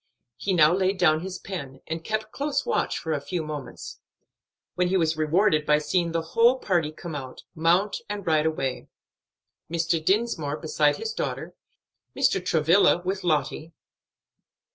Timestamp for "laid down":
0.73-1.19